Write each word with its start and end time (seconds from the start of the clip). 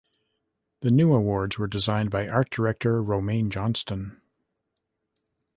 The 0.79 0.89
new 0.89 1.13
awards 1.13 1.59
were 1.59 1.67
designed 1.67 2.09
by 2.09 2.27
art 2.27 2.49
director 2.49 3.03
Romain 3.03 3.51
Johnston. 3.51 4.19